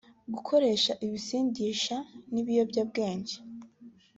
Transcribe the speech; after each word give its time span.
gukoresha 0.33 0.91
ibisindisha 1.05 1.97
n’ibiyobyabwenge 2.33 3.35